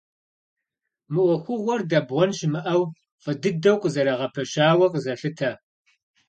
[1.13, 2.83] Мы ӏуэхугъуэр, дэбгъуэн щымыӏэу,
[3.23, 5.51] фӏы дыдэу къызэрагъэпэщауэ къызолъытэ.